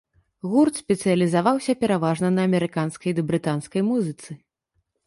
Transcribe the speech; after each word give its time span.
Гурт 0.53 0.79
спецыялізаваўся 0.83 1.75
пераважна 1.83 2.27
на 2.39 2.47
амерыканскай 2.51 3.11
ды 3.21 3.27
брытанскай 3.33 3.81
музыцы. 3.93 4.31